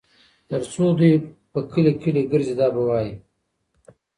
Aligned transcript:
تر 0.49 0.61
څو 0.71 0.83
دوى 0.97 1.13
په 1.51 1.59
کلي 1.71 1.93
کلي 2.01 2.21
ګرځي 2.31 2.53
دا 2.59 2.67
به 2.73 2.81
وايي 2.89 3.13